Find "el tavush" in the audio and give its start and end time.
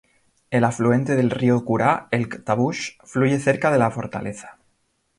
2.09-2.93